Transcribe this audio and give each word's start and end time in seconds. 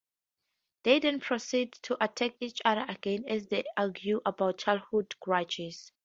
They 0.81 0.97
then 0.97 1.19
proceed 1.19 1.73
to 1.83 2.03
attack 2.03 2.31
each 2.39 2.59
other 2.65 2.85
again, 2.89 3.23
as 3.27 3.45
they 3.49 3.63
argue 3.77 4.19
about 4.25 4.57
childhood 4.57 5.13
grudges. 5.19 5.91